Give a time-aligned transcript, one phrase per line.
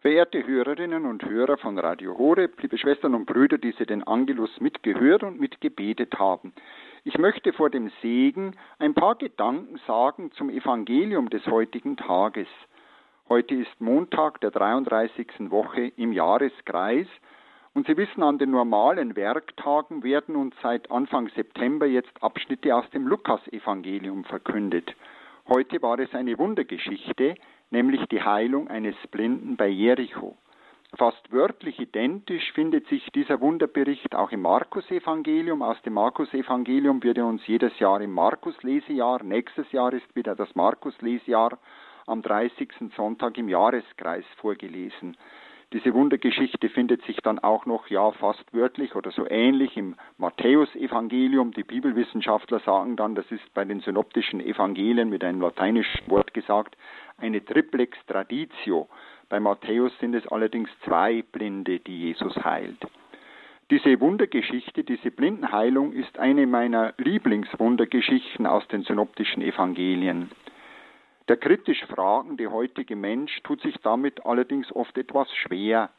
[0.00, 4.58] Verehrte Hörerinnen und Hörer von Radio Horeb, liebe Schwestern und Brüder, die Sie den Angelus
[4.58, 6.54] mitgehört und mitgebetet haben.
[7.04, 12.46] Ich möchte vor dem Segen ein paar Gedanken sagen zum Evangelium des heutigen Tages.
[13.28, 15.50] Heute ist Montag der 33.
[15.50, 17.06] Woche im Jahreskreis
[17.74, 22.88] und Sie wissen, an den normalen Werktagen werden uns seit Anfang September jetzt Abschnitte aus
[22.88, 24.96] dem Lukasevangelium verkündet.
[25.46, 27.34] Heute war es eine Wundergeschichte,
[27.70, 30.36] nämlich die Heilung eines Blinden bei Jericho.
[30.96, 35.62] Fast wörtlich identisch findet sich dieser Wunderbericht auch im Markus-Evangelium.
[35.62, 40.52] Aus dem Markus-Evangelium wird er uns jedes Jahr im Markus-Lesejahr, nächstes Jahr ist wieder das
[40.56, 41.58] Markus-Lesejahr,
[42.06, 42.92] am 30.
[42.96, 45.16] Sonntag im Jahreskreis vorgelesen.
[45.72, 51.52] Diese Wundergeschichte findet sich dann auch noch, ja, fast wörtlich oder so ähnlich im Matthäusevangelium.
[51.52, 56.76] Die Bibelwissenschaftler sagen dann, das ist bei den synoptischen Evangelien mit einem lateinischen Wort gesagt,
[57.18, 58.88] eine Triplex Traditio.
[59.28, 62.84] Bei Matthäus sind es allerdings zwei Blinde, die Jesus heilt.
[63.70, 70.32] Diese Wundergeschichte, diese Blindenheilung ist eine meiner Lieblingswundergeschichten aus den synoptischen Evangelien.
[71.30, 75.90] Der kritisch fragende heutige Mensch tut sich damit allerdings oft etwas schwer.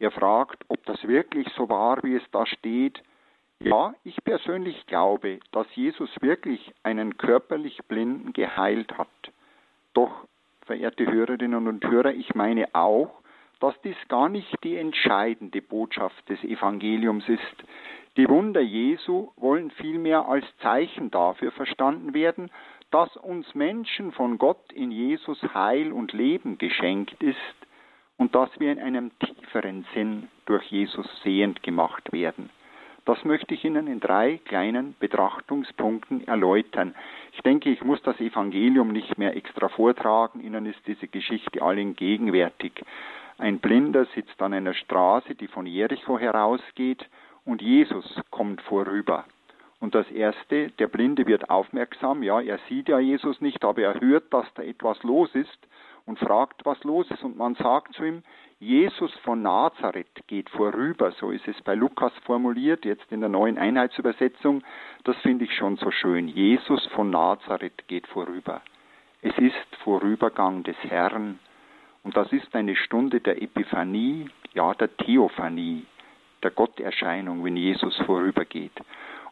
[0.00, 3.00] Er fragt, ob das wirklich so war, wie es da steht.
[3.60, 9.06] Ja, ich persönlich glaube, dass Jesus wirklich einen körperlich Blinden geheilt hat.
[9.94, 10.26] Doch
[10.66, 13.22] verehrte Hörerinnen und Hörer, ich meine auch,
[13.60, 17.64] dass dies gar nicht die entscheidende Botschaft des Evangeliums ist.
[18.16, 22.50] Die Wunder Jesu wollen vielmehr als Zeichen dafür verstanden werden,
[22.92, 27.36] dass uns Menschen von Gott in Jesus Heil und Leben geschenkt ist
[28.18, 32.50] und dass wir in einem tieferen Sinn durch Jesus sehend gemacht werden.
[33.06, 36.94] Das möchte ich Ihnen in drei kleinen Betrachtungspunkten erläutern.
[37.32, 40.40] Ich denke, ich muss das Evangelium nicht mehr extra vortragen.
[40.40, 42.84] Ihnen ist diese Geschichte allen gegenwärtig.
[43.38, 47.08] Ein Blinder sitzt an einer Straße, die von Jericho herausgeht,
[47.44, 49.24] und Jesus kommt vorüber.
[49.82, 54.00] Und das Erste, der Blinde wird aufmerksam, ja, er sieht ja Jesus nicht, aber er
[54.00, 55.58] hört, dass da etwas los ist
[56.06, 57.24] und fragt, was los ist.
[57.24, 58.22] Und man sagt zu ihm,
[58.60, 63.58] Jesus von Nazareth geht vorüber, so ist es bei Lukas formuliert, jetzt in der neuen
[63.58, 64.62] Einheitsübersetzung.
[65.02, 66.28] Das finde ich schon so schön.
[66.28, 68.62] Jesus von Nazareth geht vorüber.
[69.20, 71.40] Es ist Vorübergang des Herrn.
[72.04, 75.86] Und das ist eine Stunde der Epiphanie, ja der Theophanie,
[76.44, 78.80] der Gotterscheinung, wenn Jesus vorübergeht.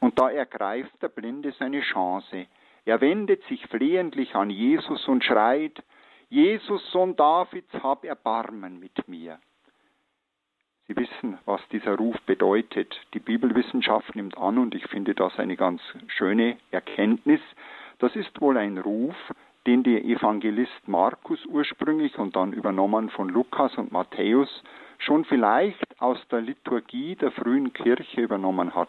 [0.01, 2.47] Und da ergreift der Blinde seine Chance.
[2.85, 5.83] Er wendet sich flehentlich an Jesus und schreit,
[6.31, 9.39] Jesus, Sohn Davids, hab Erbarmen mit mir.
[10.87, 12.99] Sie wissen, was dieser Ruf bedeutet.
[13.15, 17.41] Die Bibelwissenschaft nimmt an, und ich finde das eine ganz schöne Erkenntnis,
[17.99, 19.15] das ist wohl ein Ruf,
[19.67, 24.65] den der Evangelist Markus ursprünglich und dann übernommen von Lukas und Matthäus
[24.99, 28.89] schon vielleicht aus der Liturgie der frühen Kirche übernommen hat.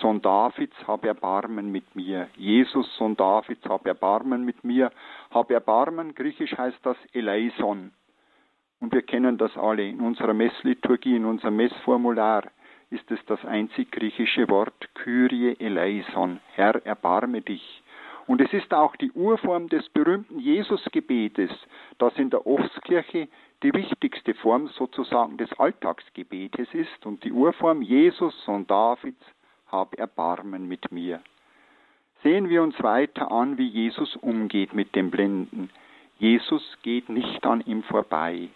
[0.00, 2.28] Sohn Davids, hab Erbarmen mit mir.
[2.36, 4.90] Jesus, Sohn Davids, hab Erbarmen mit mir.
[5.30, 7.92] Hab Erbarmen, griechisch heißt das Eleison.
[8.80, 9.88] Und wir kennen das alle.
[9.88, 12.44] In unserer Messliturgie, in unserem Messformular
[12.90, 16.40] ist es das einzig griechische Wort Kyrie eleison.
[16.52, 17.82] Herr, erbarme dich.
[18.26, 21.50] Und es ist auch die Urform des berühmten Jesusgebetes,
[21.98, 23.28] das in der Ostkirche
[23.62, 29.24] die wichtigste Form sozusagen des Alltagsgebetes ist und die Urform Jesus, Sohn Davids,
[29.70, 31.20] hab Erbarmen mit mir.
[32.22, 35.70] Sehen wir uns weiter an, wie Jesus umgeht mit dem Blinden.
[36.18, 38.48] Jesus geht nicht an ihm vorbei.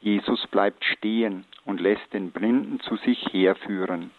[0.00, 4.10] Jesus bleibt stehen und lässt den Blinden zu sich herführen.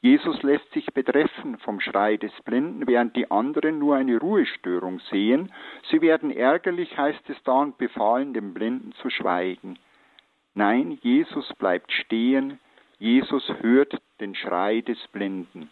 [0.00, 5.50] Jesus lässt sich betreffen vom Schrei des Blinden, während die anderen nur eine Ruhestörung sehen.
[5.90, 9.78] Sie werden ärgerlich, heißt es da, und befahlen dem Blinden zu schweigen.
[10.54, 12.60] Nein, Jesus bleibt stehen,
[12.98, 15.70] Jesus hört den Schrei des Blinden.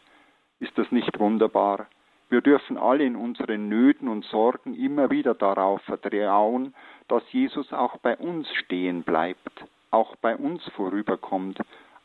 [0.60, 1.86] Ist das nicht wunderbar?
[2.28, 6.74] Wir dürfen alle in unseren Nöten und Sorgen immer wieder darauf vertrauen,
[7.08, 11.58] dass Jesus auch bei uns stehen bleibt, auch bei uns vorüberkommt,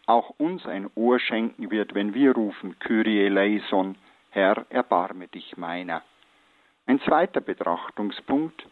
[0.05, 3.95] auch uns ein Ohr schenken wird, wenn wir rufen, Kyrie eleison,
[4.31, 6.01] Herr, erbarme dich meiner.
[6.85, 8.67] Ein zweiter Betrachtungspunkt,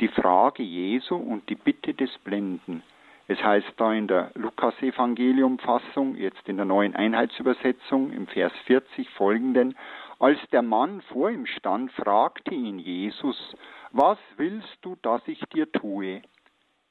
[0.00, 2.82] die Frage Jesu und die Bitte des Blinden.
[3.26, 9.76] Es heißt da in der Lukas-Evangelium-Fassung, jetzt in der neuen Einheitsübersetzung, im Vers 40 folgenden,
[10.18, 13.56] als der Mann vor ihm stand, fragte ihn Jesus,
[13.92, 16.22] was willst du, dass ich dir tue?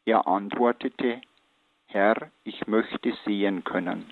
[0.06, 1.22] Er antwortete,
[1.88, 4.12] Herr, ich möchte sehen können.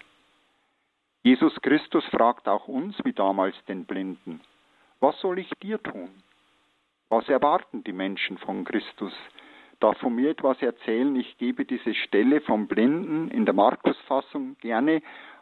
[1.24, 4.42] Jesus Christus fragt auch uns, wie damals den Blinden,
[5.00, 6.10] was soll ich dir tun?
[7.10, 9.14] Was erwarten die Menschen von Christus?
[9.82, 11.16] Darf von mir etwas erzählen.
[11.16, 15.02] Ich gebe diese Stelle vom Blinden in der Markusfassung gerne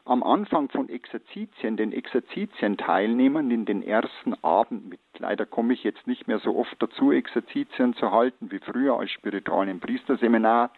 [0.09, 4.99] am Anfang von Exerzitien, den Exerzitien-Teilnehmern in den ersten Abend mit.
[5.19, 9.11] Leider komme ich jetzt nicht mehr so oft dazu, Exerzitien zu halten wie früher als
[9.11, 10.71] Spiritual im Priesterseminar.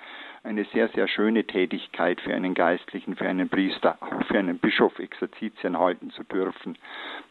[0.44, 5.00] Eine sehr, sehr schöne Tätigkeit für einen Geistlichen, für einen Priester, auch für einen Bischof,
[5.00, 6.78] Exerzitien halten zu dürfen.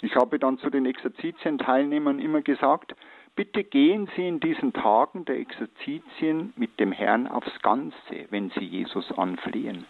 [0.00, 2.94] Ich habe dann zu den Exerzitien-Teilnehmern immer gesagt,
[3.36, 8.64] Bitte gehen Sie in diesen Tagen der Exerzitien mit dem Herrn aufs Ganze, wenn Sie
[8.64, 9.86] Jesus anflehen.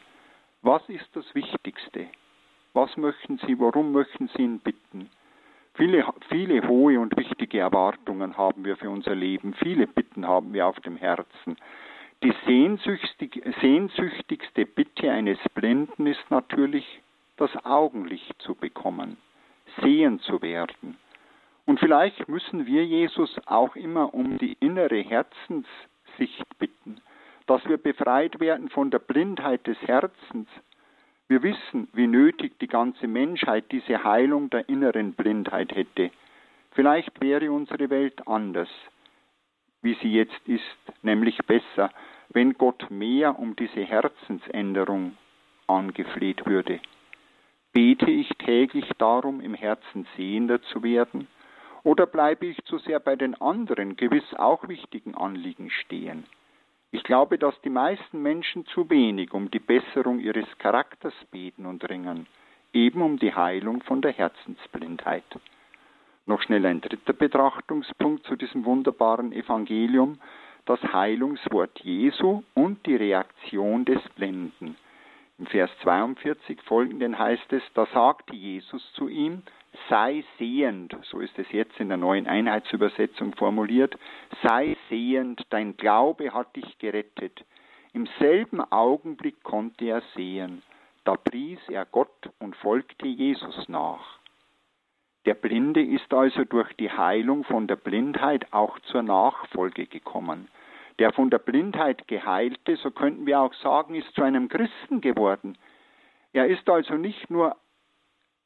[0.63, 2.07] Was ist das Wichtigste?
[2.75, 5.11] Was möchten Sie, worum möchten Sie ihn bitten?
[5.75, 10.67] Viele, viele hohe und wichtige Erwartungen haben wir für unser Leben, viele Bitten haben wir
[10.67, 11.57] auf dem Herzen.
[12.23, 17.01] Die sehnsüchtig, sehnsüchtigste Bitte eines Blinden ist natürlich,
[17.39, 19.17] das Augenlicht zu bekommen,
[19.81, 20.99] sehen zu werden.
[21.71, 27.01] Und vielleicht müssen wir Jesus auch immer um die innere Herzenssicht bitten
[27.51, 30.49] dass wir befreit werden von der Blindheit des Herzens.
[31.27, 36.13] Wir wissen, wie nötig die ganze Menschheit diese Heilung der inneren Blindheit hätte.
[36.71, 38.69] Vielleicht wäre unsere Welt anders,
[39.83, 40.63] wie sie jetzt ist,
[41.03, 41.91] nämlich besser,
[42.29, 45.17] wenn Gott mehr um diese Herzensänderung
[45.67, 46.79] angefleht würde.
[47.73, 51.27] Bete ich täglich darum, im Herzen sehender zu werden?
[51.82, 56.25] Oder bleibe ich zu sehr bei den anderen, gewiss auch wichtigen Anliegen stehen?
[56.93, 61.88] Ich glaube, dass die meisten Menschen zu wenig um die Besserung ihres Charakters beten und
[61.88, 62.27] ringen,
[62.73, 65.25] eben um die Heilung von der Herzensblindheit.
[66.27, 70.19] Noch schnell ein dritter Betrachtungspunkt zu diesem wunderbaren Evangelium,
[70.67, 74.76] das Heilungswort Jesu und die Reaktion des Blinden.
[75.38, 79.43] Im Vers 42 folgenden heißt es, da sagte Jesus zu ihm,
[79.89, 83.97] sei sehend, so ist es jetzt in der neuen Einheitsübersetzung formuliert,
[84.43, 87.45] sei sehend, dein Glaube hat dich gerettet.
[87.93, 90.63] Im selben Augenblick konnte er sehen,
[91.05, 94.21] da pries er Gott und folgte Jesus nach.
[95.27, 100.49] Der Blinde ist also durch die Heilung von der Blindheit auch zur Nachfolge gekommen.
[100.99, 105.59] Der von der Blindheit geheilte, so könnten wir auch sagen, ist zu einem Christen geworden.
[106.33, 107.57] Er ist also nicht nur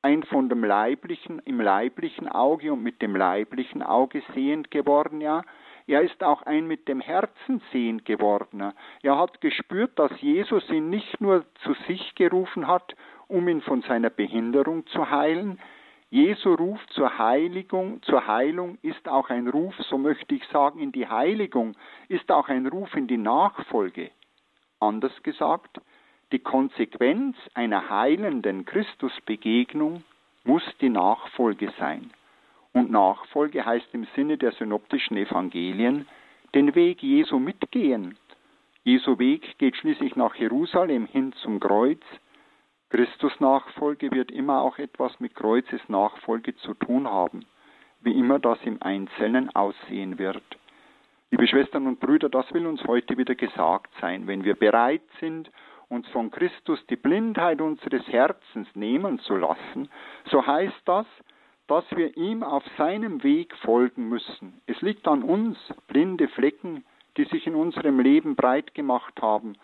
[0.04, 5.42] ein von dem leiblichen, im leiblichen Auge und mit dem leiblichen Auge sehend geworden, ja.
[5.86, 8.74] Er ist auch ein mit dem Herzen sehend gewordener.
[9.02, 12.94] Er hat gespürt, dass Jesus ihn nicht nur zu sich gerufen hat,
[13.28, 15.58] um ihn von seiner Behinderung zu heilen.
[16.10, 20.92] Jesu Ruf zur Heiligung, zur Heilung ist auch ein Ruf, so möchte ich sagen, in
[20.92, 21.76] die Heiligung,
[22.08, 24.10] ist auch ein Ruf in die Nachfolge.
[24.80, 25.80] Anders gesagt,
[26.32, 30.04] die Konsequenz einer heilenden Christusbegegnung
[30.44, 32.10] muss die Nachfolge sein.
[32.72, 36.06] Und Nachfolge heißt im Sinne der synoptischen Evangelien
[36.54, 38.16] den Weg Jesu mitgehen.
[38.82, 42.02] Jesu Weg geht schließlich nach Jerusalem hin zum Kreuz.
[42.90, 47.46] Christus Nachfolge wird immer auch etwas mit Kreuzesnachfolge zu tun haben,
[48.02, 50.42] wie immer das im Einzelnen aussehen wird.
[51.30, 55.50] Liebe Schwestern und Brüder, das will uns heute wieder gesagt sein, wenn wir bereit sind,
[55.88, 59.88] uns von Christus die Blindheit unseres Herzens nehmen zu lassen,
[60.30, 61.06] so heißt das,
[61.66, 64.60] dass wir ihm auf seinem Weg folgen müssen.
[64.66, 65.56] Es liegt an uns,
[65.88, 66.84] blinde Flecken,
[67.16, 69.54] die sich in unserem Leben breit gemacht haben,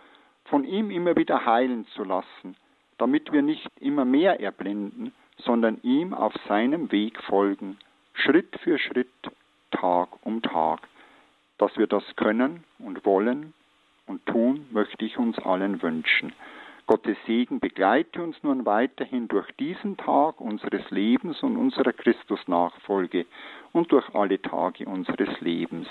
[0.44, 2.56] von ihm immer wieder heilen zu lassen,
[2.98, 7.78] damit wir nicht immer mehr erblinden, sondern ihm auf seinem Weg folgen,
[8.14, 9.08] Schritt für Schritt,
[9.70, 10.80] Tag um Tag.
[11.58, 13.52] Dass wir das können und wollen,
[14.10, 16.32] und tun möchte ich uns allen wünschen.
[16.86, 23.26] Gottes Segen begleite uns nun weiterhin durch diesen Tag unseres Lebens und unserer Christusnachfolge
[23.72, 25.86] und durch alle Tage unseres Lebens.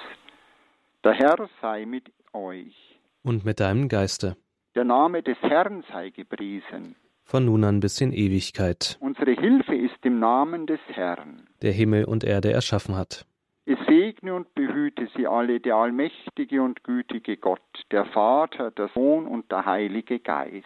[1.06, 2.76] Der Herr sei mit euch.
[3.24, 4.36] Und mit deinem Geiste.
[4.76, 6.98] Der Name des Herrn sei gepriesen.
[7.24, 8.98] Von nun an bis in Ewigkeit.
[9.00, 11.48] Unsere Hilfe ist im Namen des Herrn.
[11.62, 13.26] Der Himmel und Erde erschaffen hat.
[13.72, 17.62] Es segne und behüte sie alle der allmächtige und gütige Gott,
[17.92, 20.66] der Vater, der Sohn und der Heilige Geist.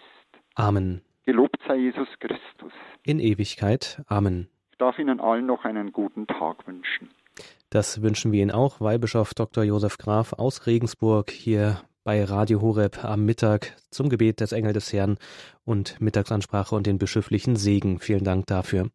[0.56, 1.02] Amen.
[1.26, 2.72] Gelobt sei Jesus Christus.
[3.04, 4.02] In Ewigkeit.
[4.08, 4.48] Amen.
[4.72, 7.10] Ich darf Ihnen allen noch einen guten Tag wünschen.
[7.70, 9.66] Das wünschen wir Ihnen auch, Weihbischof Dr.
[9.66, 14.94] Josef Graf aus Regensburg hier bei Radio Horeb am Mittag zum Gebet des Engel des
[14.94, 15.18] Herrn
[15.66, 18.00] und Mittagsansprache und den bischöflichen Segen.
[18.00, 18.92] Vielen Dank dafür.